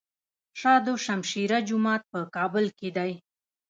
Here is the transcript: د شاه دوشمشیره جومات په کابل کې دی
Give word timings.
د 0.03 0.03
شاه 0.59 0.79
دوشمشیره 0.87 1.57
جومات 1.67 2.01
په 2.11 2.19
کابل 2.35 2.65
کې 2.77 2.89
دی 2.97 3.11